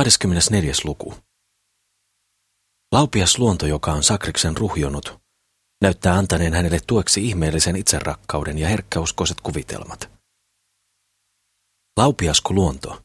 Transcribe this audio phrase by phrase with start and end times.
[0.00, 0.72] 24.
[0.84, 1.14] luku.
[2.92, 5.20] Laupias luonto, joka on Sakriksen ruhjonut,
[5.82, 10.10] näyttää antaneen hänelle tueksi ihmeellisen itserakkauden ja herkkäuskoiset kuvitelmat.
[11.96, 13.02] Laupiasko luonto.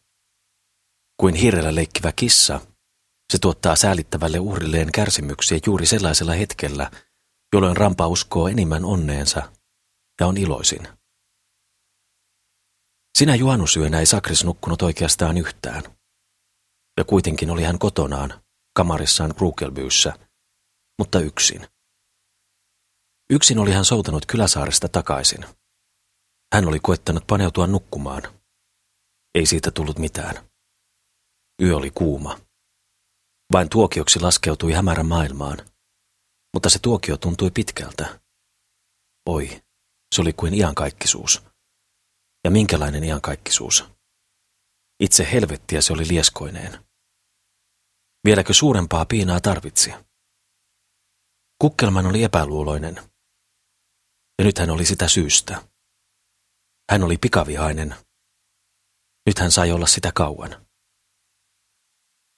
[1.18, 2.62] Kuin hirrellä leikkivä kissa,
[3.32, 6.92] se tuottaa säälittävälle uhrilleen kärsimyksiä juuri sellaisella hetkellä,
[7.54, 9.54] jolloin rampa uskoo enimmän onneensa
[10.20, 10.88] ja on iloisin.
[13.18, 15.84] Sinä juhannusyönä ei Sakris nukkunut oikeastaan yhtään.
[16.98, 18.44] Ja kuitenkin oli hän kotonaan,
[18.76, 20.14] kamarissaan Ruukelbyyssä,
[21.00, 21.68] mutta yksin.
[23.30, 25.46] Yksin oli hän soutanut Kyläsaaresta takaisin.
[26.54, 28.22] Hän oli koettanut paneutua nukkumaan.
[29.36, 30.50] Ei siitä tullut mitään.
[31.62, 32.40] Yö oli kuuma.
[33.54, 35.58] Vain tuokioksi laskeutui hämärän maailmaan.
[36.54, 38.20] Mutta se tuokio tuntui pitkältä.
[39.30, 39.62] Oi,
[40.16, 41.44] se oli kuin iankaikkisuus.
[42.44, 43.86] Ja minkälainen iankaikkisuus?
[45.00, 46.86] Itse helvettiä se oli lieskoineen.
[48.26, 49.94] Vieläkö suurempaa piinaa tarvitsi?
[51.62, 52.96] Kukkelman oli epäluuloinen.
[54.40, 55.70] Ja nyt hän oli sitä syystä.
[56.92, 57.96] Hän oli pikavihainen.
[59.26, 60.66] Nyt hän sai olla sitä kauan.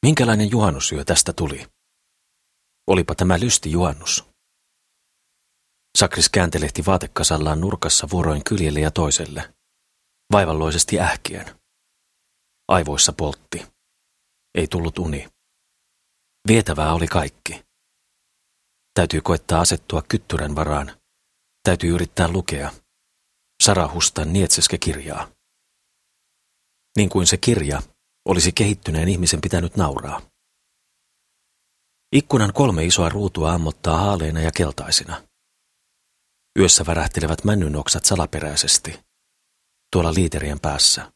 [0.06, 1.68] Minkälainen juhannusyö tästä tuli?
[2.88, 4.26] Olipa tämä lysti juhannus.
[5.98, 9.54] Sakris kääntelehti vaatekasallaan nurkassa vuoroin kyljelle ja toiselle,
[10.32, 11.60] vaivalloisesti ähkien.
[12.68, 13.68] Aivoissa poltti.
[14.56, 15.37] Ei tullut uni.
[16.48, 17.66] Vietävää oli kaikki.
[18.94, 21.02] Täytyy koettaa asettua kyttyrän varaan.
[21.64, 22.72] Täytyy yrittää lukea.
[23.64, 25.32] Sarahustan Nietseske kirjaa.
[26.98, 27.82] Niin kuin se kirja
[28.26, 30.22] olisi kehittyneen ihmisen pitänyt nauraa.
[32.12, 35.28] Ikkunan kolme isoa ruutua ammottaa haaleina ja keltaisina.
[36.60, 39.00] Yössä värähtelevät männynoksat salaperäisesti.
[39.92, 41.12] Tuolla liiterien päässä.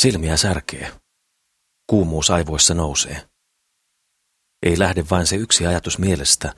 [0.00, 1.00] Silmiä särkee.
[1.86, 3.29] Kuumuus aivoissa nousee.
[4.62, 6.54] Ei lähde vain se yksi ajatus mielestä,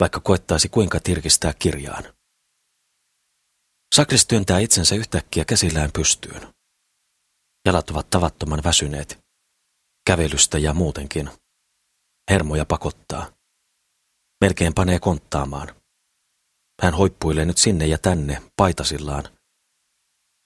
[0.00, 2.04] vaikka koettaisi kuinka tirkistää kirjaan.
[3.94, 6.54] Sakris työntää itsensä yhtäkkiä käsillään pystyyn.
[7.66, 9.18] Jalat ovat tavattoman väsyneet.
[10.06, 11.30] Kävelystä ja muutenkin.
[12.30, 13.32] Hermoja pakottaa.
[14.40, 15.74] Melkein panee konttaamaan.
[16.82, 19.24] Hän hoippuilee nyt sinne ja tänne paitasillaan.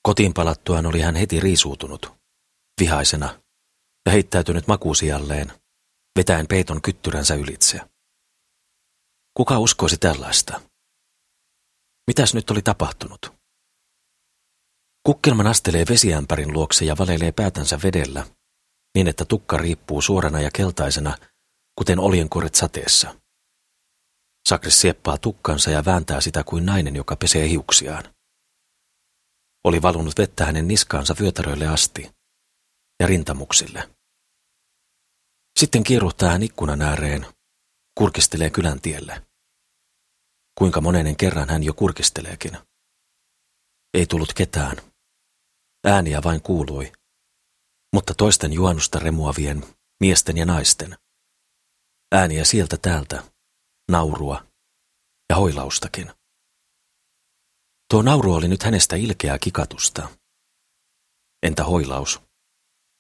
[0.03, 2.13] Kotiin palattuaan oli hän heti riisuutunut,
[2.81, 3.41] vihaisena
[4.07, 5.53] ja heittäytynyt makuusijalleen,
[6.17, 7.81] vetäen peiton kyttyränsä ylitse.
[9.37, 10.61] Kuka uskoisi tällaista?
[12.07, 13.33] Mitäs nyt oli tapahtunut?
[15.07, 18.27] Kukkelman astelee vesiämpärin luokse ja valelee päätänsä vedellä,
[18.95, 21.19] niin että tukka riippuu suorana ja keltaisena,
[21.79, 23.21] kuten oljenkoret sateessa.
[24.49, 28.05] Sakris sieppaa tukkansa ja vääntää sitä kuin nainen, joka pesee hiuksiaan.
[29.65, 32.11] Oli valunut vettä hänen niskaansa vyötäröille asti
[33.01, 33.96] ja rintamuksille.
[35.57, 37.27] Sitten kiiruhtaa hän ikkunan ääreen,
[37.99, 39.27] kurkistelee kylän tielle.
[40.59, 42.59] Kuinka monennen kerran hän jo kurkisteleekin.
[43.95, 44.77] Ei tullut ketään.
[45.85, 46.93] Ääniä vain kuului,
[47.95, 49.65] mutta toisten juonusta remuavien
[50.01, 50.97] miesten ja naisten.
[52.13, 53.23] Ääniä sieltä täältä,
[53.91, 54.47] naurua
[55.31, 56.13] ja hoilaustakin.
[57.91, 60.09] Tuo nauru oli nyt hänestä ilkeää kikatusta.
[61.43, 62.21] Entä hoilaus?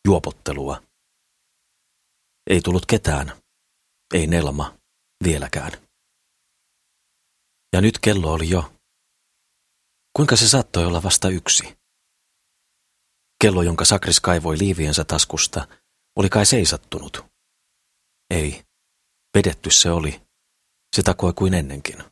[0.08, 0.85] Juopottelua?
[2.50, 3.42] Ei tullut ketään.
[4.14, 4.78] Ei Nelma.
[5.24, 5.72] Vieläkään.
[7.72, 8.72] Ja nyt kello oli jo.
[10.16, 11.78] Kuinka se saattoi olla vasta yksi?
[13.42, 15.68] Kello, jonka Sakris kaivoi liiviensä taskusta,
[16.16, 17.24] oli kai seisattunut.
[18.30, 18.64] Ei.
[19.36, 20.22] Vedetty se oli.
[20.96, 22.04] Se takoi kuin ennenkin.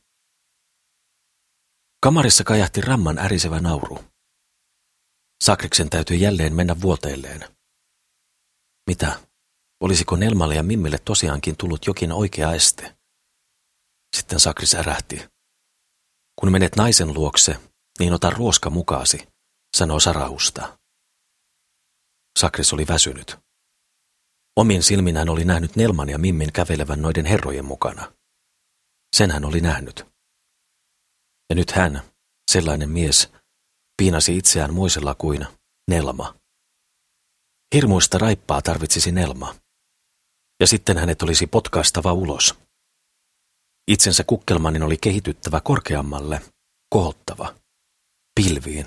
[2.02, 4.04] Kamarissa kajahti ramman ärisevä nauru.
[5.44, 7.56] Sakriksen täytyi jälleen mennä vuoteilleen.
[8.86, 9.20] Mitä?
[9.80, 12.96] Olisiko Nelmalle ja Mimmille tosiaankin tullut jokin oikea este?
[14.16, 15.28] Sitten Sakris ärähti.
[16.40, 17.60] Kun menet naisen luokse,
[17.98, 19.28] niin ota ruoska mukaasi,
[19.76, 20.78] sanoo Sarahusta.
[22.38, 23.36] Sakris oli väsynyt.
[24.56, 28.12] Omin silmin hän oli nähnyt Nelman ja Mimmin kävelevän noiden herrojen mukana.
[29.16, 30.06] Sen hän oli nähnyt.
[31.50, 32.02] Ja nyt hän,
[32.50, 33.32] sellainen mies,
[33.96, 35.46] piinasi itseään muisella kuin
[35.90, 36.34] Nelma.
[37.74, 39.63] Hirmuista raippaa tarvitsisi Nelma
[40.64, 42.54] ja sitten hänet olisi potkaistava ulos.
[43.88, 46.40] Itsensä kukkelmanin oli kehityttävä korkeammalle,
[46.90, 47.54] kohottava,
[48.34, 48.86] pilviin,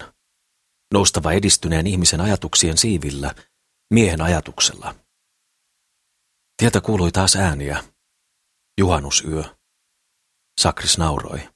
[0.94, 3.36] noustava edistyneen ihmisen ajatuksien siivillä,
[3.94, 4.96] miehen ajatuksella.
[6.58, 7.84] Tietä kuului taas ääniä.
[8.80, 9.44] Juhannusyö.
[10.62, 11.50] Sakris nauroi.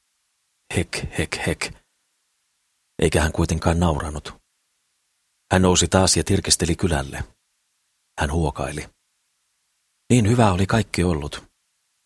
[0.77, 1.74] Hek, hek, hek.
[3.01, 4.33] Eikä hän kuitenkaan nauranut.
[5.51, 7.24] Hän nousi taas ja tirkisteli kylälle.
[8.19, 9.00] hän huokaili.
[10.11, 11.43] Niin hyvä oli kaikki ollut,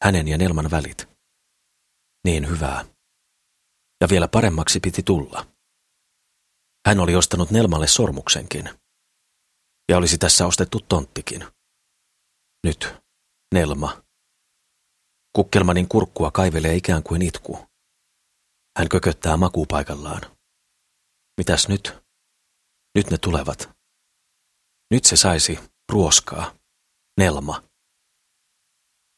[0.04, 1.08] hänen ja Nelman välit.
[2.24, 2.86] Niin hyvää.
[4.02, 5.48] Ja vielä paremmaksi piti tulla.
[6.88, 8.70] Hän oli ostanut Nelmalle sormuksenkin.
[9.90, 11.46] Ja olisi tässä ostettu tonttikin.
[12.64, 12.96] Nyt,
[13.54, 14.04] Nelma.
[15.34, 17.58] Kukkelmanin kurkkua kaivelee ikään kuin itku.
[18.78, 20.22] Hän kököttää makupaikallaan.
[21.38, 21.94] Mitäs nyt?
[22.96, 23.70] Nyt ne tulevat.
[24.92, 25.60] Nyt se saisi
[25.92, 26.56] ruoskaa.
[27.18, 27.75] Nelma.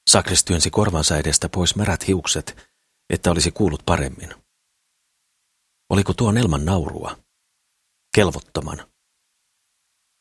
[0.08, 2.70] Sakris työnsi korvansa edestä pois märät hiukset,
[3.10, 4.36] että olisi kuullut paremmin.
[5.90, 7.18] Oliko tuo Nelman naurua?
[8.16, 8.78] Kelvottoman.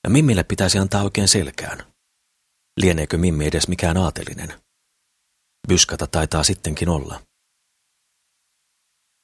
[0.05, 1.93] Ja Mimmille pitäisi antaa oikein selkään.
[2.77, 4.63] Lieneekö Mimmi edes mikään aatelinen?
[5.69, 7.23] Byskata taitaa sittenkin olla.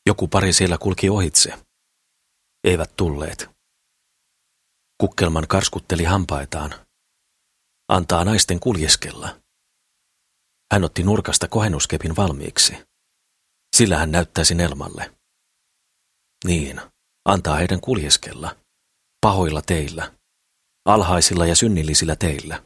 [0.07, 1.59] Joku pari siellä kulki ohitse.
[2.65, 3.51] Eivät tulleet.
[4.99, 6.87] Kukkelman karskutteli hampaitaan.
[7.89, 9.42] Antaa naisten kuljeskella.
[10.73, 12.77] Hän otti nurkasta kohennuskepin valmiiksi.
[13.77, 15.15] Sillä hän näyttäisi Nelmalle.
[16.45, 16.81] Niin,
[17.25, 18.57] antaa heidän kuljeskella.
[19.21, 20.15] Pahoilla teillä.
[20.85, 22.63] Alhaisilla ja synnillisillä teillä.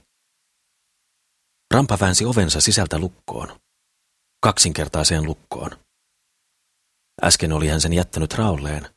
[1.75, 3.61] Rampa väänsi ovensa sisältä lukkoon.
[4.43, 5.71] Kaksinkertaiseen lukkoon.
[7.25, 8.95] Äsken oli hän sen jättänyt raolleen,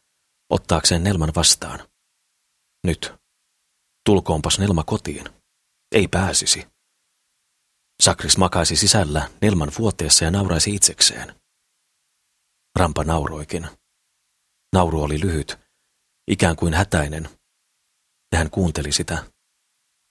[0.49, 1.87] ottaakseen Nelman vastaan.
[2.83, 3.13] Nyt.
[4.05, 5.29] Tulkoonpas Nelma kotiin.
[5.95, 6.67] Ei pääsisi.
[8.03, 11.35] Sakris makaisi sisällä Nelman vuoteessa ja nauraisi itsekseen.
[12.75, 13.67] Rampa nauroikin.
[14.73, 15.59] Nauru oli lyhyt,
[16.31, 17.29] ikään kuin hätäinen,
[18.31, 19.23] ja hän kuunteli sitä.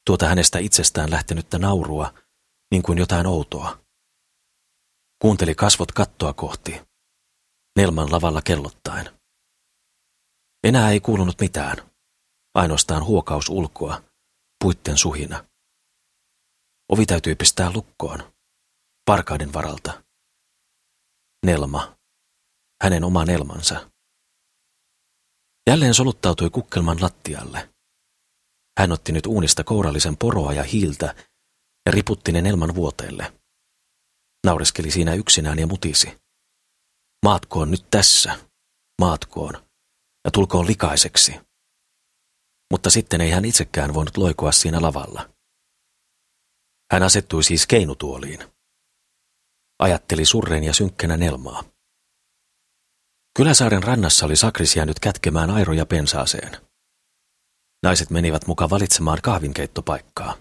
[0.07, 2.15] Tuota hänestä itsestään lähtenyttä naurua,
[2.71, 3.79] niin kuin jotain outoa.
[5.23, 6.81] Kuunteli kasvot kattoa kohti,
[7.77, 9.21] Nelman lavalla kellottaen.
[10.65, 11.77] Enää ei kuulunut mitään,
[12.55, 14.03] ainoastaan huokaus ulkoa,
[14.65, 15.45] puitten suhina.
[16.93, 18.33] Ovi täytyy pistää lukkoon,
[19.05, 20.03] parkaiden varalta.
[21.47, 21.97] Nelma,
[22.83, 23.91] hänen oma Nelmansa.
[25.71, 27.75] Jälleen soluttautui kukkelman lattialle.
[28.79, 31.15] Hän otti nyt uunista kourallisen poroa ja hiiltä
[31.87, 33.33] ja riputti ne Nelman vuoteelle.
[34.47, 36.19] Naureskeli siinä yksinään ja mutisi.
[37.25, 38.39] Maatkoon nyt tässä,
[39.01, 39.55] maatkoon,
[40.25, 41.41] ja tulkoon likaiseksi.
[42.71, 45.38] Mutta sitten ei hän itsekään voinut loikua siinä lavalla.
[46.93, 48.41] Hän asettui siis keinutuoliin.
[49.79, 51.65] Ajatteli surren ja synkkänä Nelmaa.
[53.37, 56.69] Kyläsaaren rannassa oli Sakris jäänyt kätkemään airoja pensaaseen.
[57.83, 60.37] Naiset menivät mukaan valitsemaan kahvinkeittopaikkaa.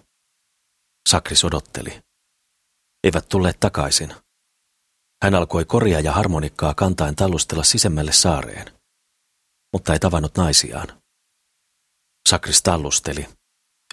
[1.10, 2.02] Sakris odotteli.
[3.04, 4.14] Eivät tulleet takaisin.
[5.24, 8.80] Hän alkoi koria ja harmonikkaa kantaen tallustella sisemmälle saareen,
[9.74, 11.02] mutta ei tavannut naisiaan.
[12.30, 13.28] Sakris tallusteli,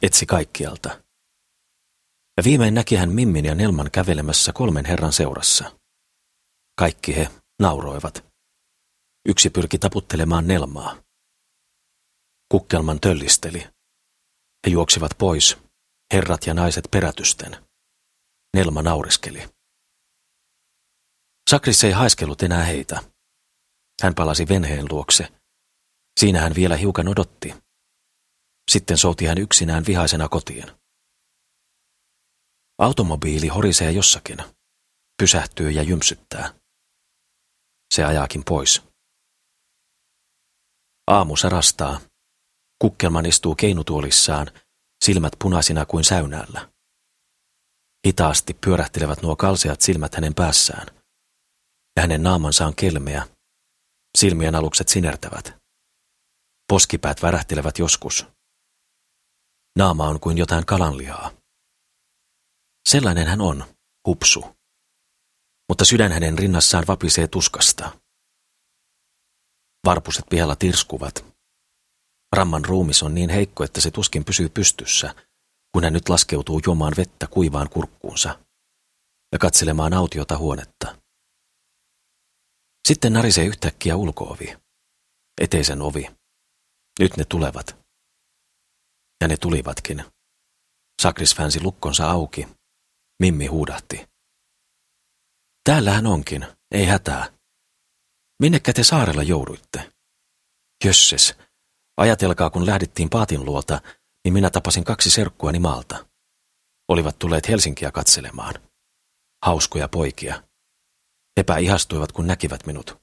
[0.03, 1.04] etsi kaikkialta.
[2.37, 5.79] Ja viimein näki hän Mimmin ja Nelman kävelemässä kolmen herran seurassa.
[6.79, 7.29] Kaikki he
[7.61, 8.25] nauroivat.
[9.29, 10.97] Yksi pyrki taputtelemaan Nelmaa.
[12.49, 13.61] Kukkelman töllisteli.
[14.67, 15.59] He juoksivat pois,
[16.13, 17.57] herrat ja naiset perätysten.
[18.57, 19.49] Nelma nauriskeli.
[21.51, 23.03] Sakris ei haiskellut enää heitä.
[24.03, 25.29] Hän palasi venheen luokse.
[26.21, 27.55] Siinä hän vielä hiukan odotti.
[28.71, 30.84] Sitten souti hän yksinään vihaisena kotiin.
[32.79, 34.39] Automobiili horisee jossakin.
[35.23, 36.55] Pysähtyy ja jymsyttää.
[37.95, 38.83] Se ajaakin pois.
[41.07, 42.01] Aamu sarastaa.
[42.79, 44.47] Kukkelman istuu keinutuolissaan,
[45.05, 46.69] silmät punaisina kuin säynäällä.
[48.07, 50.87] Hitaasti pyörähtelevät nuo kalseat silmät hänen päässään.
[51.97, 53.29] Ja hänen naamansa on kelmeä.
[54.19, 55.55] Silmien alukset sinertävät.
[56.69, 58.27] Poskipäät värähtelevät joskus.
[59.79, 61.44] Naama on kuin jotain kalanlihaa.
[62.89, 63.65] Sellainen hän on,
[64.07, 64.45] hupsu.
[65.69, 67.99] Mutta sydän hänen rinnassaan vapisee tuskasta.
[69.85, 71.25] Varpuset pihalla tirskuvat.
[72.37, 75.15] Ramman ruumis on niin heikko, että se tuskin pysyy pystyssä,
[75.73, 78.39] kun hän nyt laskeutuu juomaan vettä kuivaan kurkkuunsa
[79.33, 80.99] ja katselemaan autiota huonetta.
[82.89, 84.57] Sitten narisee yhtäkkiä ulkoovi,
[85.41, 86.07] eteisen ovi.
[87.01, 87.77] Nyt ne tulevat.
[89.21, 90.05] Ja ne tulivatkin.
[91.03, 92.49] Sakris fänsi lukkonsa auki.
[93.21, 94.09] Mimmi huudahti.
[95.65, 97.39] Täällä hän onkin, ei hätää.
[98.43, 99.93] Minnekä te saarella jouduitte?
[100.85, 101.35] Jösses,
[101.97, 103.81] ajatelkaa kun lähdettiin Paatin luota,
[104.25, 106.07] niin minä tapasin kaksi serkkuani maalta.
[106.89, 108.55] Olivat tulleet Helsinkiä katselemaan.
[109.45, 110.43] Hauskoja poikia.
[111.37, 112.99] Epä ihastuivat, kun näkivät minut.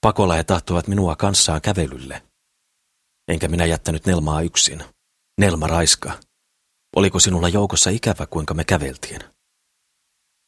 [0.00, 2.22] Pakolla he tahtoivat minua kanssaan kävelylle.
[3.28, 4.84] Enkä minä jättänyt Nelmaa yksin.
[5.40, 6.20] Nelma raiska.
[6.96, 9.20] Oliko sinulla joukossa ikävä, kuinka me käveltiin?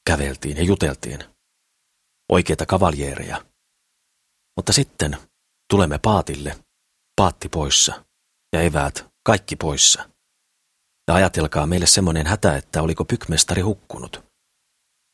[0.07, 1.25] Käveltiin ja juteltiin.
[2.33, 3.45] Oikeita kavaljeereja.
[4.57, 5.17] Mutta sitten
[5.71, 6.65] tulemme paatille,
[7.17, 8.05] paatti poissa
[8.53, 10.11] ja eväät kaikki poissa.
[11.09, 14.25] Ja ajatelkaa meille semmoinen hätä, että oliko pykmestari hukkunut.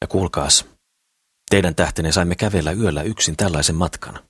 [0.01, 0.65] Ja kuulkaas,
[1.51, 4.29] teidän tähtenne saimme kävellä yöllä yksin tällaisen matkan.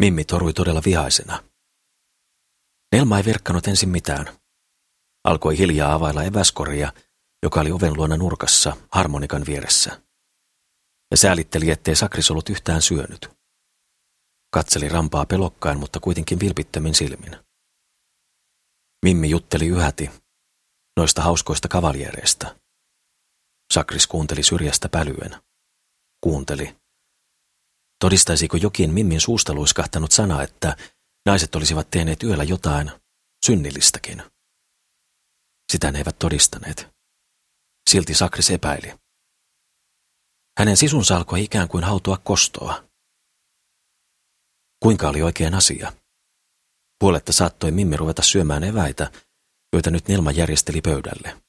[0.00, 1.44] Mimmi torui todella vihaisena.
[2.92, 4.39] Nelma ei virkkanut ensin mitään.
[5.24, 6.92] Alkoi hiljaa availla eväskoria,
[7.42, 10.02] joka oli oven luona nurkassa, harmonikan vieressä.
[11.10, 13.30] Ja säälitteli, ettei Sakris ollut yhtään syönyt.
[14.52, 17.36] Katseli rampaa pelokkain, mutta kuitenkin vilpittömin silmin.
[19.04, 20.10] Mimmi jutteli yhäti
[20.96, 22.56] noista hauskoista kavaljereista.
[23.72, 25.42] Sakris kuunteli syrjästä pälyen.
[26.20, 26.76] Kuunteli.
[28.00, 30.76] Todistaisiko jokin Mimmin suusta luiskahtanut sana, että
[31.26, 32.90] naiset olisivat tehneet yöllä jotain
[33.46, 34.22] synnillistäkin?
[35.70, 36.88] Sitä ne eivät todistaneet.
[37.90, 38.94] Silti Sakris epäili.
[40.58, 42.84] Hänen sisunsa alkoi ikään kuin hautua kostoa.
[44.82, 45.92] Kuinka oli oikein asia?
[46.98, 49.12] Puoletta saattoi Mimmi ruveta syömään eväitä,
[49.72, 51.42] joita nyt Nelma järjesteli pöydälle.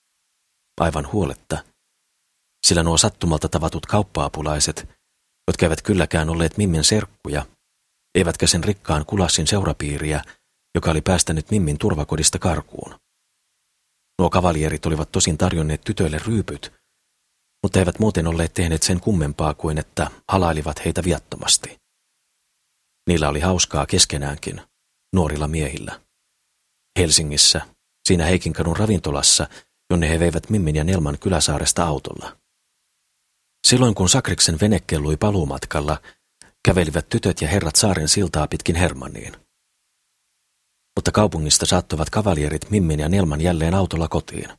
[0.81, 1.63] Aivan huoletta,
[2.67, 4.89] sillä nuo sattumalta tavatut kauppaapulaiset,
[5.47, 7.45] jotka eivät kylläkään olleet Mimmin serkkuja,
[8.15, 10.23] eivätkä sen rikkaan kulassin seurapiiriä,
[10.75, 12.95] joka oli päästänyt Mimmin turvakodista karkuun.
[14.19, 16.71] Nuo kavalierit olivat tosin tarjonneet tytöille ryypyt,
[17.63, 21.77] mutta eivät muuten olleet tehneet sen kummempaa kuin että halailivat heitä viattomasti.
[23.07, 24.61] Niillä oli hauskaa keskenäänkin,
[25.13, 26.01] nuorilla miehillä.
[26.99, 27.61] Helsingissä,
[28.07, 29.47] siinä Heikinkadun ravintolassa,
[29.89, 32.37] jonne he veivät Mimmin ja Nelman kyläsaaresta autolla.
[33.67, 36.01] Silloin kun Sakriksen vene kellui paluumatkalla,
[36.65, 39.33] kävelivät tytöt ja herrat saaren siltaa pitkin Hermanniin.
[41.01, 44.49] Mutta kaupungista saattuvat kavalierit Mimmin ja Nelman jälleen autolla kotiin.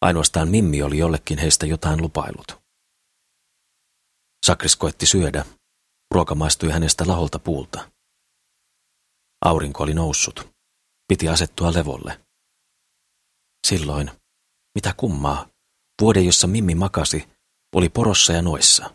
[0.00, 2.62] Ainoastaan Mimmi oli jollekin heistä jotain lupailut.
[4.46, 5.44] Sakris koetti syödä.
[6.14, 7.90] Ruoka maistui hänestä laholta puulta.
[9.44, 10.48] Aurinko oli noussut.
[11.08, 12.20] Piti asettua levolle.
[13.66, 14.10] Silloin,
[14.74, 15.48] mitä kummaa,
[16.00, 17.28] vuode, jossa Mimmi makasi,
[17.76, 18.94] oli porossa ja noissa.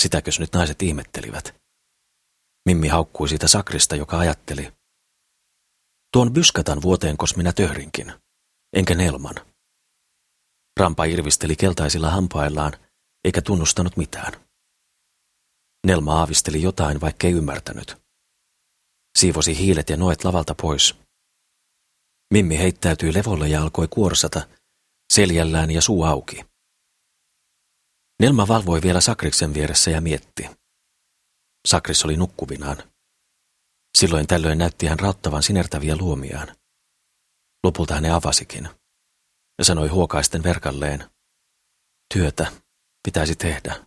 [0.00, 1.54] Sitäkös nyt naiset ihmettelivät.
[2.68, 4.77] Mimmi haukkui siitä sakrista, joka ajatteli.
[6.12, 8.12] Tuon byskatan vuoteen, kos minä töhrinkin,
[8.72, 9.34] enkä Nelman.
[10.80, 12.72] Rampa irvisteli keltaisilla hampaillaan,
[13.24, 14.32] eikä tunnustanut mitään.
[15.86, 17.96] Nelma aavisteli jotain, vaikkei ymmärtänyt.
[19.18, 20.94] Siivosi hiilet ja noet lavalta pois.
[22.34, 24.48] Mimmi heittäytyi levolle ja alkoi kuorsata,
[25.12, 26.44] seljällään ja suu auki.
[28.20, 30.50] Nelma valvoi vielä Sakriksen vieressä ja mietti.
[31.68, 32.76] Sakris oli nukkuvinaan.
[33.98, 36.56] Silloin tällöin näytti hän rauttavan sinertäviä luomiaan.
[37.64, 38.68] Lopulta hän ne avasikin
[39.58, 41.10] ja sanoi huokaisten verkalleen.
[42.14, 42.52] Työtä
[43.04, 43.86] pitäisi tehdä.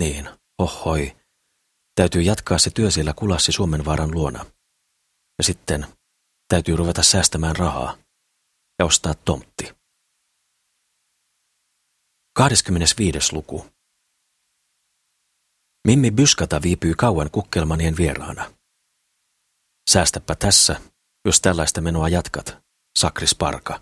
[0.00, 1.16] Niin, ohhoi.
[1.94, 4.46] Täytyy jatkaa se työ siellä kulassi Suomenvaaran luona.
[5.38, 5.86] Ja sitten
[6.48, 7.98] täytyy ruveta säästämään rahaa
[8.78, 9.74] ja ostaa tomtti.
[12.36, 13.32] 25.
[13.32, 13.66] luku.
[15.86, 18.61] Mimmi Byskata viipyy kauan kukkelmanien vieraana.
[19.90, 20.80] Säästäpä tässä,
[21.24, 22.58] jos tällaista menoa jatkat,
[22.98, 23.80] Sakris Parka.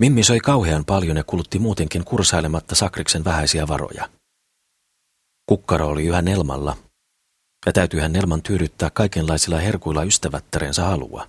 [0.00, 4.08] Mimmi söi kauhean paljon ja kulutti muutenkin kursailematta Sakriksen vähäisiä varoja.
[5.46, 6.76] Kukkaro oli yhä Nelmalla,
[7.66, 11.28] ja täytyyhän Nelman tyydyttää kaikenlaisilla herkuilla ystävättärensä halua.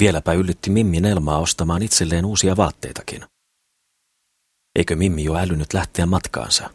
[0.00, 3.24] Vieläpä yllytti Mimmi Nelmaa ostamaan itselleen uusia vaatteitakin.
[4.78, 6.70] Eikö Mimmi jo älynyt lähteä matkaansa?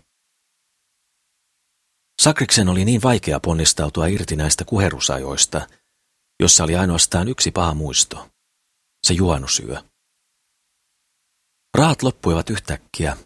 [2.21, 5.67] Sakriksen oli niin vaikea ponnistautua irti näistä kuherusajoista,
[6.39, 8.29] jossa oli ainoastaan yksi paha muisto.
[9.07, 9.83] Se juonusyö.
[11.77, 13.17] Rahat loppuivat yhtäkkiä,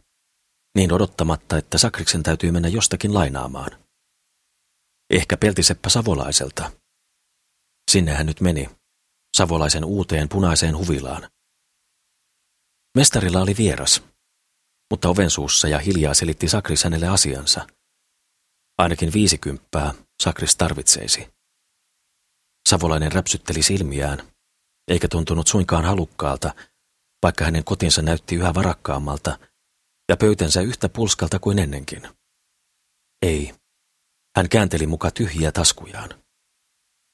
[0.75, 3.85] niin odottamatta, että Sakriksen täytyy mennä jostakin lainaamaan.
[5.09, 6.71] Ehkä peltiseppä Savolaiselta.
[7.91, 8.69] Sinne hän nyt meni,
[9.37, 11.29] Savolaisen uuteen punaiseen huvilaan.
[12.97, 14.03] Mestarilla oli vieras,
[14.91, 17.67] mutta ovensuussa ja hiljaa selitti Sakris hänelle asiansa.
[18.79, 19.93] Ainakin viisikymppää
[20.23, 21.27] Sakris tarvitseisi.
[22.69, 24.31] Savolainen räpsytteli silmiään,
[24.87, 26.53] eikä tuntunut suinkaan halukkaalta,
[27.23, 29.39] vaikka hänen kotinsa näytti yhä varakkaammalta
[30.09, 32.09] ja pöytänsä yhtä pulskalta kuin ennenkin.
[33.21, 33.55] Ei.
[34.37, 36.23] Hän käänteli muka tyhjiä taskujaan.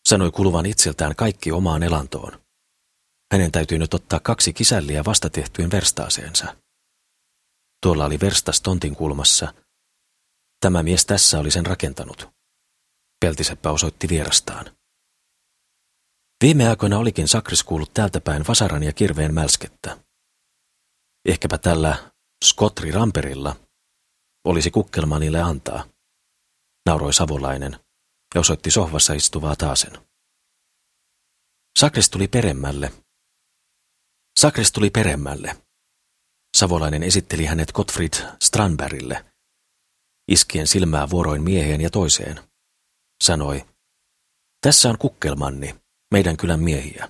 [0.07, 2.41] Sanoi kuluvan itseltään kaikki omaan elantoon.
[3.33, 6.57] Hänen täytyy nyt ottaa kaksi kisälliä vastatehtyyn verstaaseensa.
[7.83, 9.53] Tuolla oli verstas tontin kulmassa.
[10.59, 12.29] Tämä mies tässä oli sen rakentanut.
[13.19, 14.65] Peltiseppä osoitti vierastaan.
[16.43, 19.97] Viime aikoina olikin Sakris kuullut täältä päin vasaran ja kirveen mälskettä.
[21.25, 22.11] Ehkäpä tällä
[22.45, 23.55] Skotri Ramperilla
[24.45, 25.87] olisi kukkelmanille antaa,
[26.85, 27.79] nauroi savolainen
[28.35, 30.05] ja osoitti sohvassa istuvaa taasen.
[31.79, 32.91] Sakris tuli peremmälle.
[34.39, 35.57] Sakris tuli peremmälle.
[36.57, 39.25] Savolainen esitteli hänet Gottfried Strandbergille,
[40.27, 42.39] iskien silmää vuoroin mieheen ja toiseen.
[43.23, 43.65] Sanoi,
[44.61, 45.75] tässä on kukkelmanni,
[46.11, 47.09] meidän kylän miehiä.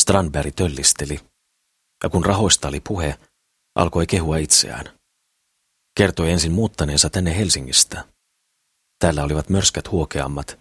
[0.00, 1.20] Strandberg töllisteli,
[2.04, 3.18] ja kun rahoista oli puhe,
[3.74, 4.98] alkoi kehua itseään.
[5.96, 8.04] Kertoi ensin muuttaneensa tänne Helsingistä.
[8.98, 10.58] Täällä olivat mörskät huokeammat,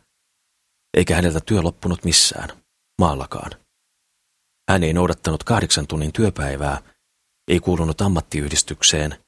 [0.98, 2.50] eikä häneltä työ loppunut missään,
[3.02, 3.52] maallakaan.
[4.70, 6.82] Hän ei noudattanut kahdeksan tunnin työpäivää,
[7.48, 9.24] ei kuulunut ammattiyhdistykseen,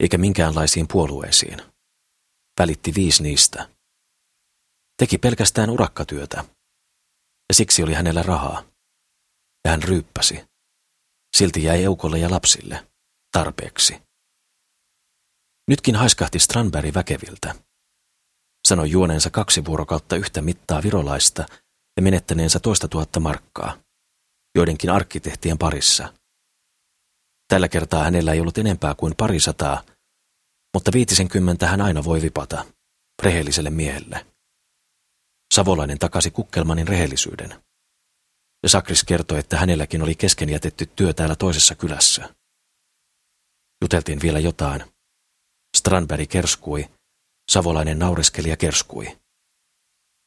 [0.00, 1.62] eikä minkäänlaisiin puolueisiin.
[2.60, 3.68] Välitti viisi niistä.
[4.96, 6.44] Teki pelkästään urakkatyötä,
[7.48, 8.64] ja siksi oli hänellä rahaa.
[9.64, 10.44] Ja hän ryyppäsi.
[11.36, 12.86] Silti jäi eukolle ja lapsille
[13.32, 14.02] tarpeeksi.
[15.68, 17.54] Nytkin haiskahti Strandberg väkeviltä.
[18.68, 21.46] Sanoi juoneensa kaksi vuorokautta yhtä mittaa virolaista
[21.96, 23.78] ja menettäneensä toista tuhatta markkaa,
[24.54, 26.14] joidenkin arkkitehtien parissa.
[27.52, 29.82] Tällä kertaa hänellä ei ollut enempää kuin parisataa,
[30.74, 32.64] mutta viitisenkymmentä hän aina voi vipata,
[33.22, 34.26] rehelliselle miehelle.
[35.54, 37.62] Savolainen takasi Kukkelmanin rehellisyyden.
[38.62, 42.34] Ja Sakris kertoi, että hänelläkin oli kesken jätetty työ täällä toisessa kylässä.
[43.82, 44.84] Juteltiin vielä jotain.
[45.76, 46.90] Strandberg kerskui,
[47.50, 49.18] Savolainen naureskeli ja kerskui.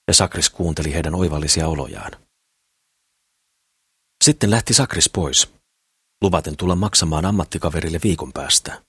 [0.08, 2.12] Ja Sakris kuunteli heidän oivallisia olojaan.
[4.24, 5.56] Sitten lähti Sakris pois,
[6.26, 8.82] luvaten tulla maksamaan ammattikaverille viikon päästä.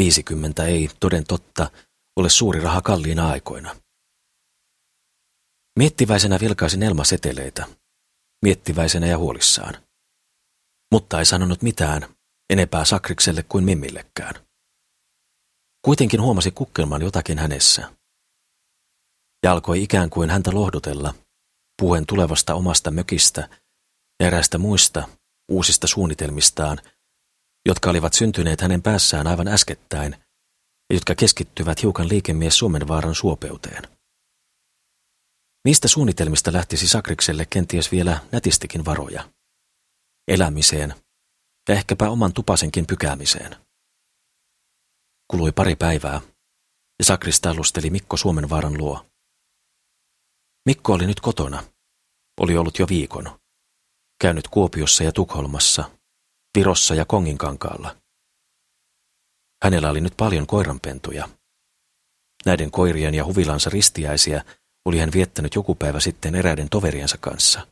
[0.00, 1.70] Viisikymmentä ei, toden totta,
[2.16, 3.76] ole suuri raha kalliina aikoina.
[5.78, 7.66] Miettiväisenä vilkaisin Elma seteleitä,
[8.44, 9.74] miettiväisenä ja huolissaan.
[10.92, 12.14] Mutta ei sanonut mitään,
[12.50, 14.34] enempää Sakrikselle kuin Mimmillekään.
[15.84, 17.92] Kuitenkin huomasi Kukkelman jotakin hänessä.
[19.44, 21.14] Ja alkoi ikään kuin häntä lohdutella,
[21.82, 23.48] puhuen tulevasta omasta mökistä
[24.20, 25.08] ja eräistä muista
[25.50, 26.78] uusista suunnitelmistaan,
[27.68, 30.12] jotka olivat syntyneet hänen päässään aivan äskettäin
[30.90, 33.82] ja jotka keskittyvät hiukan liikemies Suomenvaaran suopeuteen.
[35.64, 39.30] Niistä suunnitelmista lähtisi Sakrikselle kenties vielä nätistikin varoja.
[40.28, 40.94] Elämiseen
[41.68, 43.56] ja ehkäpä oman tupasenkin pykäämiseen.
[45.28, 46.20] Kului pari päivää,
[46.98, 49.06] ja Sakris tallusteli Mikko Suomenvaaran luo.
[50.66, 51.64] Mikko oli nyt kotona.
[52.40, 53.39] Oli ollut jo viikon.
[54.20, 55.90] Käynyt Kuopiossa ja Tukholmassa,
[56.58, 57.96] Virossa ja Konginkankaalla.
[59.64, 61.28] Hänellä oli nyt paljon koiranpentuja.
[62.46, 64.44] Näiden koirien ja huvilansa ristiäisiä
[64.84, 67.66] oli hän viettänyt joku päivä sitten eräiden toveriensa kanssa.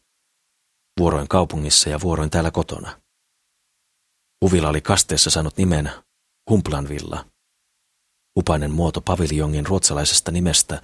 [1.01, 3.01] Vuoroin kaupungissa ja vuoroin täällä kotona.
[4.45, 5.91] Huvila oli kasteessa saanut nimen
[6.51, 7.25] Humplanvilla.
[8.39, 10.83] Upainen muoto paviljongin ruotsalaisesta nimestä,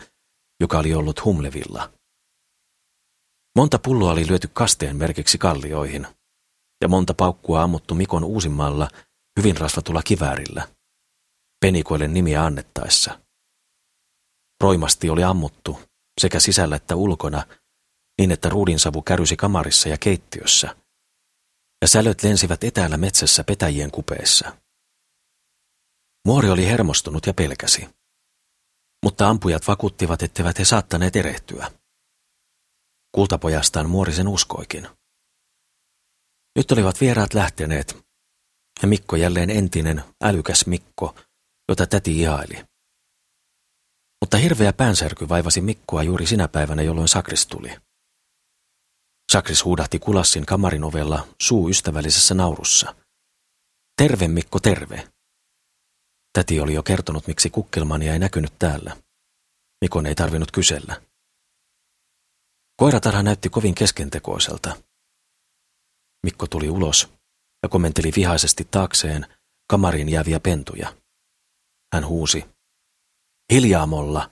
[0.61, 1.92] joka oli ollut Humlevilla.
[3.56, 6.06] Monta pulloa oli lyöty kasteen merkiksi kallioihin,
[6.82, 8.88] ja monta paukkua ammuttu Mikon uusimmalla,
[9.38, 10.68] hyvin rasvatulla kiväärillä,
[11.60, 13.20] penikoille nimiä annettaessa.
[14.62, 15.80] Roimasti oli ammuttu,
[16.20, 17.46] sekä sisällä että ulkona,
[18.18, 20.76] niin että ruudinsavu kärysi kamarissa ja keittiössä–
[21.84, 24.56] ja sälöt lensivät etäällä metsässä petäjien kupeessa.
[26.26, 27.88] Muori oli hermostunut ja pelkäsi.
[29.04, 31.70] Mutta ampujat vakuuttivat, etteivät he saattaneet erehtyä.
[33.14, 34.88] Kultapojastaan muori sen uskoikin.
[36.57, 37.96] Nyt olivat vieraat lähteneet,
[38.83, 41.14] ja Mikko jälleen entinen, älykäs Mikko,
[41.68, 42.64] jota täti ihaili.
[44.20, 47.77] Mutta hirveä päänsärky vaivasi Mikkoa juuri sinä päivänä, jolloin Sakris tuli.
[49.33, 52.94] Sakris huudahti kulassin kamarin ovella suu ystävällisessä naurussa.
[53.96, 55.09] Terve Mikko, terve.
[56.33, 58.96] Täti oli jo kertonut, miksi kukkelmania ei näkynyt täällä.
[59.81, 61.13] Mikon ei tarvinnut kysellä.
[62.76, 64.76] Koiratarha näytti kovin keskentekoiselta.
[66.22, 67.12] Mikko tuli ulos
[67.62, 69.26] ja komenteli vihaisesti taakseen
[69.70, 70.96] kamarin jääviä pentuja.
[71.94, 72.44] Hän huusi.
[73.52, 74.30] Hiljaa molla!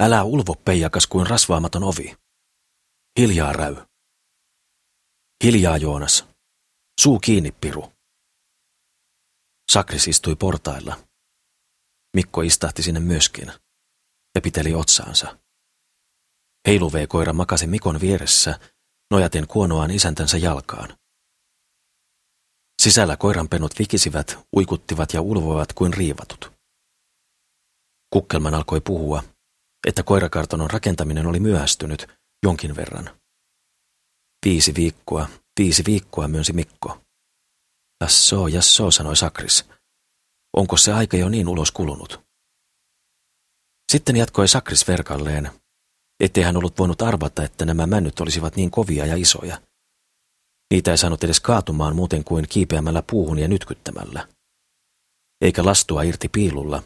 [0.00, 2.16] Älä ulvo peijakas kuin rasvaamaton ovi.
[3.18, 3.76] Hiljaa räy.
[5.44, 6.24] Hiljaa Joonas.
[7.00, 7.92] Suu kiinni, Piru.
[9.72, 10.98] Sakris istui portailla.
[12.16, 13.52] Mikko istahti sinne myöskin
[14.34, 15.39] ja piteli otsaansa.
[16.68, 18.60] Heiluvee-koira makasi Mikon vieressä,
[19.10, 20.98] nojaten kuonoaan isäntänsä jalkaan.
[22.82, 26.52] Sisällä koiranpenut vikisivät, uikuttivat ja ulvoivat kuin riivatut.
[28.12, 29.22] Kukkelman alkoi puhua,
[29.86, 32.06] että koirakartonon rakentaminen oli myöhästynyt,
[32.42, 33.20] jonkin verran.
[34.46, 35.28] Viisi viikkoa,
[35.60, 37.00] viisi viikkoa myönsi Mikko.
[38.00, 39.64] Jassoo, jassoo, sanoi Sakris.
[40.56, 42.20] Onko se aika jo niin ulos kulunut?
[43.92, 45.50] Sitten jatkoi Sakris verkalleen,
[46.20, 49.60] ettei hän ollut voinut arvata, että nämä männyt olisivat niin kovia ja isoja.
[50.70, 54.28] Niitä ei saanut edes kaatumaan muuten kuin kiipeämällä puuhun ja nytkyttämällä.
[55.40, 56.82] Eikä lastua irti piilulla,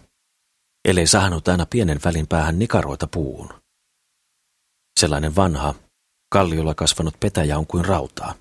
[0.88, 3.48] ellei saanut aina pienen välin päähän nikaroita puuhun.
[5.00, 5.74] Sellainen vanha,
[6.32, 8.34] kalliolla kasvanut petäjä on kuin rautaa.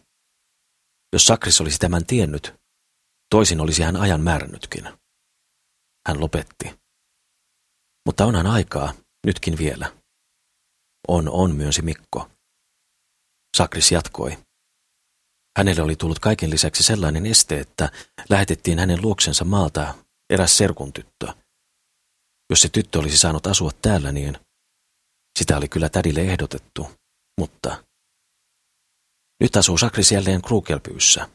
[1.13, 2.53] Jos Sakris olisi tämän tiennyt,
[3.29, 4.84] toisin olisi hän ajan määrännytkin.
[6.08, 6.79] Hän lopetti.
[8.06, 8.93] Mutta onhan aikaa,
[9.25, 10.02] nytkin vielä.
[11.07, 12.29] On, on, myönsi Mikko.
[13.57, 14.37] Sakris jatkoi.
[15.57, 17.91] Hänelle oli tullut kaiken lisäksi sellainen este, että
[18.29, 19.93] lähetettiin hänen luoksensa maalta
[20.29, 21.33] eräs serkun tyttö.
[22.49, 24.37] Jos se tyttö olisi saanut asua täällä, niin
[25.39, 26.91] sitä oli kyllä tädille ehdotettu,
[27.39, 27.83] mutta...
[29.39, 31.29] Nyt asuu Sakris jälleen Krukelpyyssä.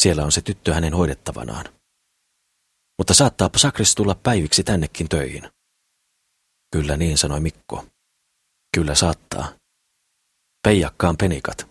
[0.00, 1.64] Siellä on se tyttö hänen hoidettavanaan.
[2.98, 5.50] Mutta saattaapa Sakris tulla päiviksi tännekin töihin.
[6.72, 7.86] Kyllä niin, sanoi Mikko.
[8.76, 9.52] Kyllä saattaa.
[10.62, 11.68] Peijakkaan penikat.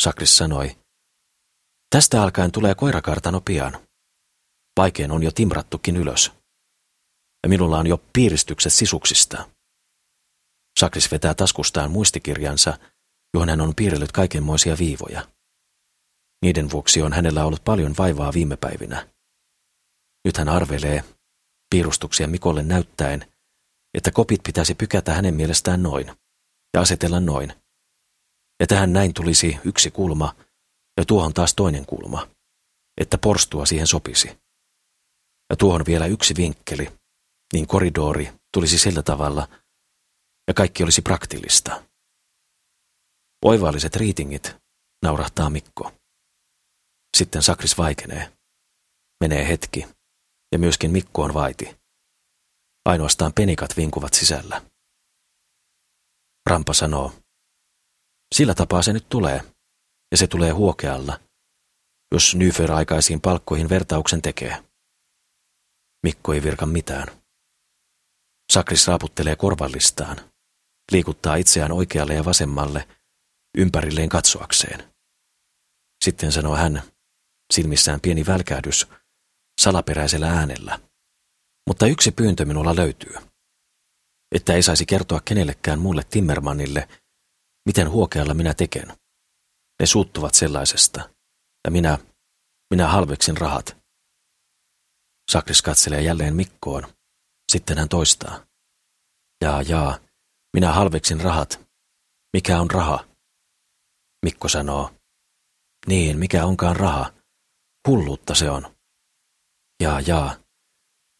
[0.00, 0.78] Sakris sanoi.
[1.90, 3.86] Tästä alkaen tulee koirakartano pian.
[4.76, 6.32] Vaikein on jo timrattukin ylös.
[7.42, 9.50] Ja minulla on jo piiristykset sisuksista.
[10.80, 12.78] Sakris vetää taskustaan muistikirjansa,
[13.34, 15.28] johon hän on piirrellyt kaikenmoisia viivoja.
[16.42, 19.08] Niiden vuoksi on hänellä ollut paljon vaivaa viime päivinä.
[20.24, 21.04] Nyt hän arvelee,
[21.70, 23.35] piirustuksia Mikolle näyttäen,
[23.96, 26.06] että kopit pitäisi pykätä hänen mielestään noin
[26.74, 27.52] ja asetella noin.
[28.60, 30.34] Ja tähän näin tulisi yksi kulma
[30.96, 32.28] ja tuohon taas toinen kulma,
[33.00, 34.28] että porstua siihen sopisi.
[35.50, 36.92] Ja tuohon vielä yksi vinkkeli,
[37.52, 39.48] niin koridori tulisi sillä tavalla,
[40.48, 41.82] ja kaikki olisi praktillista.
[43.44, 44.56] Oivalliset riitingit,
[45.02, 45.92] naurahtaa Mikko.
[47.16, 48.32] Sitten Sakris vaikenee.
[49.20, 49.86] Menee hetki,
[50.52, 51.85] ja myöskin Mikko on vaiti.
[52.86, 54.62] Ainoastaan penikat vinkuvat sisällä.
[56.50, 57.12] Rampa sanoo,
[58.34, 59.40] sillä tapaa se nyt tulee,
[60.10, 61.20] ja se tulee huokealla,
[62.12, 64.64] jos Nyfer aikaisiin palkkoihin vertauksen tekee.
[66.02, 67.08] Mikko ei virka mitään.
[68.52, 70.16] Sakris raaputtelee korvallistaan,
[70.92, 72.88] liikuttaa itseään oikealle ja vasemmalle,
[73.58, 74.92] ympärilleen katsoakseen.
[76.04, 76.82] Sitten sanoo hän,
[77.52, 78.86] silmissään pieni välkähdys,
[79.60, 80.85] salaperäisellä äänellä.
[81.66, 83.14] Mutta yksi pyyntö minulla löytyy.
[84.34, 86.88] Että ei saisi kertoa kenellekään muulle Timmermanille,
[87.66, 88.88] miten huokealla minä teken.
[89.80, 91.10] Ne suuttuvat sellaisesta.
[91.64, 91.98] Ja minä,
[92.70, 93.76] minä halveksin rahat.
[95.30, 96.86] Sakris katselee jälleen Mikkoon.
[97.52, 98.46] Sitten hän toistaa.
[99.40, 99.98] Jaa, jaa,
[100.56, 101.66] minä halveksin rahat.
[102.32, 103.04] Mikä on raha?
[104.24, 104.90] Mikko sanoo.
[105.86, 107.12] Niin, mikä onkaan raha?
[107.88, 108.76] Hulluutta se on.
[109.82, 110.45] Jaa, jaa.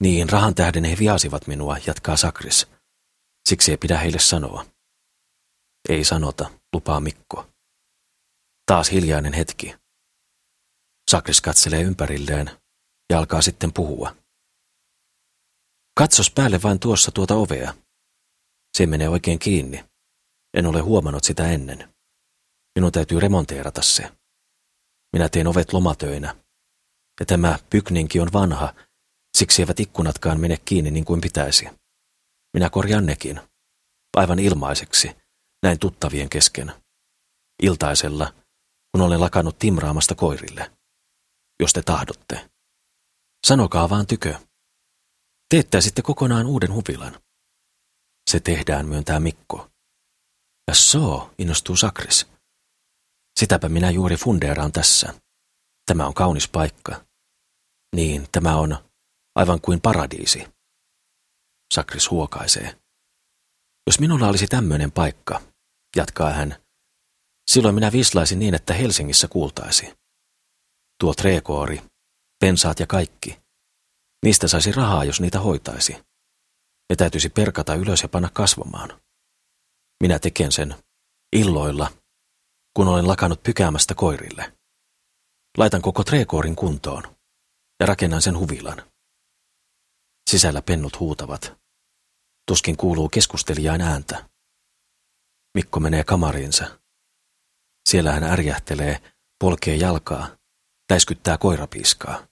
[0.02, 2.66] Niin, rahan tähden he viasivat minua, jatkaa Sakris.
[3.48, 4.66] Siksi ei pidä heille sanoa.
[5.88, 7.46] Ei sanota, lupaa Mikko.
[8.66, 9.74] Taas hiljainen hetki.
[11.10, 12.50] Sakris katselee ympärilleen
[13.10, 14.16] ja alkaa sitten puhua.
[15.98, 17.74] Katsos päälle vain tuossa tuota ovea.
[18.76, 19.84] Se menee oikein kiinni.
[20.56, 21.94] En ole huomannut sitä ennen.
[22.78, 24.12] Minun täytyy remonteerata se.
[25.12, 26.36] Minä teen ovet lomatöinä.
[27.20, 28.74] Ja tämä pykninki on vanha,
[29.36, 31.68] siksi eivät ikkunatkaan mene kiinni niin kuin pitäisi.
[32.54, 33.40] Minä korjaan nekin.
[34.16, 35.16] Aivan ilmaiseksi,
[35.62, 36.72] näin tuttavien kesken.
[37.62, 38.34] Iltaisella,
[38.92, 40.72] kun olen lakannut timraamasta koirille.
[41.60, 42.50] Jos te tahdotte.
[43.46, 44.38] Sanokaa vaan tykö.
[45.50, 47.20] Teettäisitte kokonaan uuden huvilan.
[48.30, 49.70] Se tehdään, myöntää Mikko.
[50.68, 52.26] Ja so, innostuu Sakris.
[53.40, 55.14] Sitäpä minä juuri fundeeraan tässä.
[55.86, 57.04] Tämä on kaunis paikka.
[57.96, 58.85] Niin, tämä on
[59.36, 60.46] aivan kuin paradiisi.
[61.74, 62.80] Sakris huokaisee.
[63.86, 65.42] Jos minulla olisi tämmöinen paikka,
[65.96, 66.56] jatkaa hän,
[67.50, 69.94] silloin minä vislaisin niin, että Helsingissä kuultaisi.
[71.00, 71.82] Tuo treekoori,
[72.40, 73.38] pensaat ja kaikki.
[74.24, 75.92] Niistä saisi rahaa, jos niitä hoitaisi.
[76.90, 79.00] Ne täytyisi perkata ylös ja panna kasvamaan.
[80.02, 80.74] Minä teken sen
[81.36, 81.92] illoilla,
[82.76, 84.52] kun olen lakannut pykäämästä koirille.
[85.58, 87.16] Laitan koko treekoorin kuntoon
[87.80, 88.95] ja rakennan sen huvilan.
[90.30, 91.56] Sisällä pennut huutavat.
[92.48, 94.28] Tuskin kuuluu keskustelijain ääntä.
[95.54, 96.80] Mikko menee kamariinsa.
[97.88, 100.36] Siellä hän ärjähtelee, polkee jalkaa,
[100.90, 102.26] läiskyttää koirapiiskaa.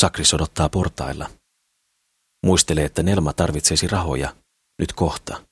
[0.00, 1.30] Sakris odottaa portailla.
[2.46, 4.36] Muistelee, että Nelma tarvitsisi rahoja,
[4.78, 5.46] nyt kohta.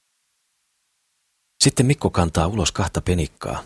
[1.64, 3.64] Sitten Mikko kantaa ulos kahta penikkaa,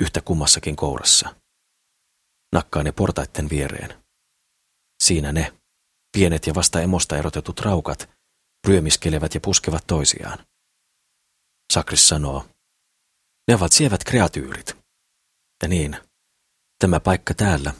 [0.00, 1.34] yhtä kummassakin kourassa.
[2.52, 4.04] Nakkaa ne portaitten viereen.
[5.04, 5.52] Siinä ne,
[6.14, 8.10] pienet ja vasta emosta erotetut raukat,
[8.66, 10.46] ryömiskelevät ja puskevat toisiaan.
[11.72, 12.46] Sakris sanoo,
[13.48, 14.76] ne ovat sievät kreatyyrit.
[15.62, 15.96] Ja niin,
[16.78, 17.72] tämä paikka täällä.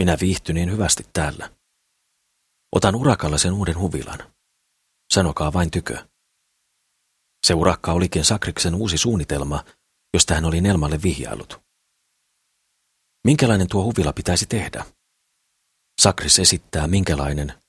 [0.00, 1.50] Minä viihtyn niin hyvästi täällä.
[2.76, 4.34] Otan urakalla sen uuden huvilan.
[5.12, 6.06] Sanokaa vain tykö.
[7.46, 9.64] Se urakka olikin Sakriksen uusi suunnitelma,
[10.14, 11.60] josta hän oli Nelmalle vihjailut.
[13.24, 14.84] Minkälainen tuo huvila pitäisi tehdä?
[16.00, 17.62] Sakris esittää minkälainen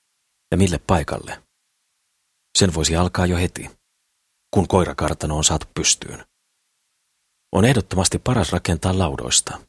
[0.50, 1.42] ja mille paikalle.
[2.58, 3.70] Sen voisi alkaa jo heti,
[4.54, 6.26] kun koirakartano on saatu pystyyn.
[7.52, 9.60] On ehdottomasti paras rakentaa laudoista.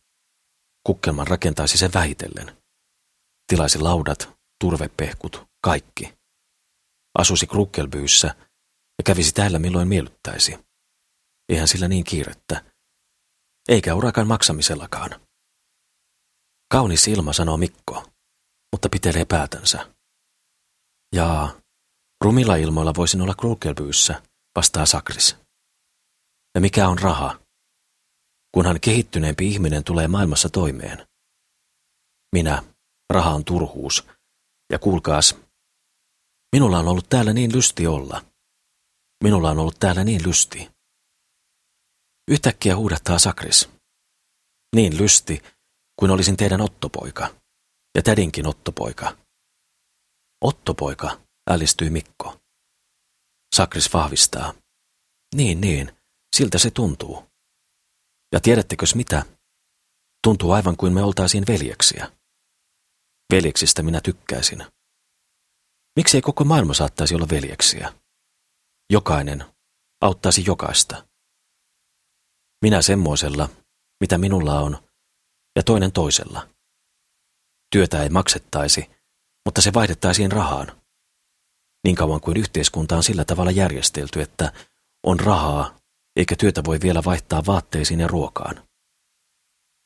[0.88, 2.58] Kukkelman rakentaisi sen vähitellen.
[3.48, 4.30] Tilaisi laudat,
[4.64, 6.14] turvepehkut, kaikki.
[7.18, 8.28] Asusi krukkelbyyssä
[8.98, 10.60] ja kävisi täällä milloin miellyttäisi.
[11.50, 12.66] Eihän sillä niin kiirettä.
[13.70, 15.28] Eikä urakan maksamisellakaan.
[16.72, 18.13] Kaunis ilma, sanoo Mikko,
[18.74, 18.90] mutta
[19.30, 19.94] päätänsä.
[21.16, 21.52] Jaa,
[22.24, 24.22] rumilla ilmoilla voisin olla krukkelbyyssä,
[24.56, 25.36] vastaa Sakris.
[26.56, 27.40] Ja mikä on raha?
[28.56, 31.08] kunhan kehittyneempi ihminen tulee maailmassa toimeen.
[32.36, 32.64] Minä,
[33.10, 34.08] raha on turhuus,
[34.72, 35.36] ja kuulkaas,
[36.56, 38.26] minulla on ollut täällä niin lysti olla.
[39.24, 40.70] Minulla on ollut täällä niin lysti.
[42.32, 43.70] Yhtäkkiä huudattaa Sakris.
[44.76, 45.42] Niin lysti,
[46.00, 47.43] kuin olisin teidän ottopoika,
[47.96, 49.18] ja tädinkin ottopoika.
[50.42, 52.40] Ottopoika, älistyi Mikko.
[53.56, 54.54] Sakris vahvistaa.
[55.36, 55.92] Niin, niin,
[56.36, 57.24] siltä se tuntuu.
[58.32, 59.26] Ja tiedättekös mitä?
[60.24, 62.12] Tuntuu aivan kuin me oltaisiin veljeksiä.
[63.34, 64.66] Veljeksistä minä tykkäisin.
[65.96, 67.94] Miksi ei koko maailma saattaisi olla veljeksiä?
[68.92, 69.46] Jokainen
[70.02, 71.08] auttaisi jokaista.
[72.62, 73.50] Minä semmoisella,
[74.00, 74.88] mitä minulla on,
[75.56, 76.53] ja toinen toisella.
[77.74, 78.90] Työtä ei maksettaisi,
[79.46, 80.82] mutta se vaihdettaisiin rahaan.
[81.84, 84.54] Niin kauan kuin yhteiskunta on sillä tavalla järjestelty, että
[85.06, 85.78] on rahaa
[86.16, 88.68] eikä työtä voi vielä vaihtaa vaatteisiin ja ruokaan.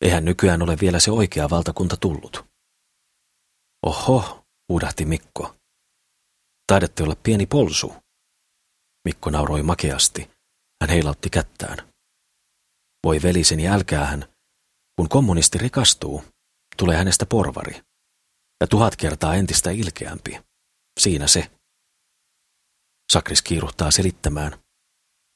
[0.02, 2.46] Eihän nykyään ole vielä se oikea valtakunta tullut.
[3.86, 5.56] Oho, huudahti Mikko.
[6.68, 7.94] Taidatte olla pieni polsu.
[9.06, 10.32] Mikko nauroi makeasti.
[10.82, 11.94] Hän heilautti kättään.
[13.06, 14.26] Voi veliseni, älkää hän.
[14.96, 16.24] Kun kommunisti rikastuu,
[16.78, 17.82] tulee hänestä porvari.
[18.62, 20.40] Ja tuhat kertaa entistä ilkeämpi.
[21.00, 21.52] Siinä se.
[23.14, 24.64] Sakris kiiruhtaa selittämään.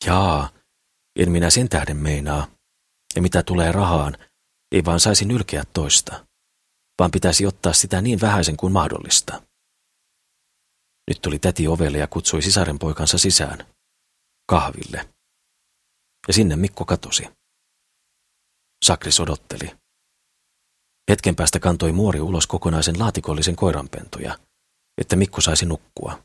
[0.05, 0.49] Jaa,
[1.15, 2.47] en minä sen tähden meinaa.
[3.15, 4.17] Ja mitä tulee rahaan,
[4.71, 6.25] ei vaan saisi nylkeä toista,
[6.99, 9.41] vaan pitäisi ottaa sitä niin vähäisen kuin mahdollista.
[11.07, 13.67] Nyt tuli täti ovelle ja kutsui sisaren poikansa sisään.
[14.49, 15.09] Kahville.
[16.27, 17.27] Ja sinne Mikko katosi.
[18.85, 19.80] Sakris odotteli.
[21.11, 24.39] Hetken päästä kantoi muori ulos kokonaisen laatikollisen koiranpentuja,
[25.01, 26.23] että Mikko saisi nukkua.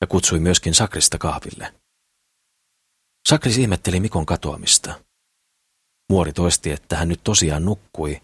[0.00, 1.74] Ja kutsui myöskin Sakrista kahville.
[3.28, 5.00] Sakris ihmetteli Mikon katoamista.
[6.10, 8.22] Muori toisti, että hän nyt tosiaan nukkui.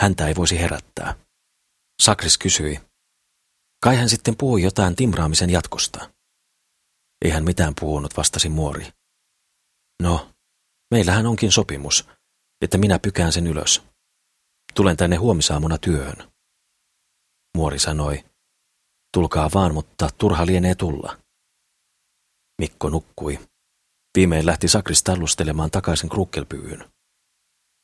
[0.00, 1.14] Häntä ei voisi herättää.
[2.02, 2.80] Sakris kysyi.
[3.82, 6.10] Kai hän sitten puhui jotain timraamisen jatkosta.
[7.24, 8.92] Ei hän mitään puhunut, vastasi muori.
[10.02, 10.32] No,
[10.90, 12.08] meillähän onkin sopimus,
[12.60, 13.82] että minä pykään sen ylös.
[14.76, 16.32] Tulen tänne huomisaamuna työhön.
[17.56, 18.24] Muori sanoi,
[19.12, 21.18] tulkaa vaan, mutta turha lienee tulla.
[22.60, 23.38] Mikko nukkui.
[24.16, 26.90] Viimein lähti Sakris tallustelemaan takaisin krukkelpyyhyn.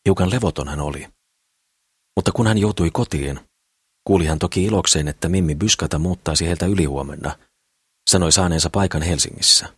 [0.09, 1.09] Hiukan levoton hän oli.
[2.17, 3.41] Mutta kun hän joutui kotiin,
[4.05, 7.39] kuuli hän toki ilokseen, että Mimmi Byskata muuttaisi heiltä ylihuomenna,
[8.11, 9.77] sanoi saaneensa paikan Helsingissä.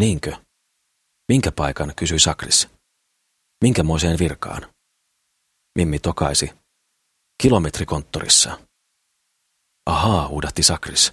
[0.00, 0.36] Niinkö?
[1.28, 2.68] Minkä paikan, kysyi Sakris.
[3.64, 4.72] Minkämoiseen virkaan?
[5.78, 6.50] Mimmi tokaisi.
[7.42, 8.58] Kilometrikonttorissa.
[9.86, 11.12] Ahaa, huudahti Sakris.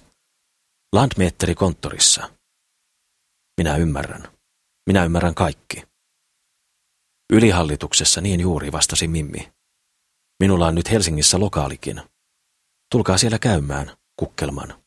[0.92, 2.30] Landmeetterikonttorissa.
[3.60, 4.22] Minä ymmärrän.
[4.86, 5.82] Minä ymmärrän kaikki.
[7.32, 9.52] Ylihallituksessa niin juuri vastasi Mimmi.
[10.40, 12.02] Minulla on nyt Helsingissä lokaalikin.
[12.90, 14.79] Tulkaa siellä käymään, kukkelman.